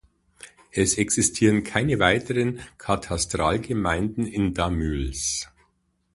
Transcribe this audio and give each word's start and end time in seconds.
Es 0.71 0.97
existieren 0.97 1.63
keine 1.63 1.99
weiteren 1.99 2.59
Katastralgemeinden 2.79 4.25
in 4.25 4.55
Damüls. 4.55 5.47